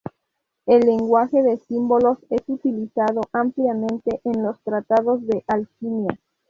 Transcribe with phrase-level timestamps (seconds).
[0.65, 6.17] El lenguaje de símbolos es utilizado ampliamente en los tratados de alquimia.